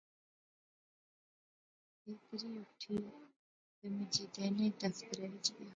[2.03, 2.93] او پھیدری اُٹھی
[3.81, 5.69] تے مجیدے نے دفترے وچ گیا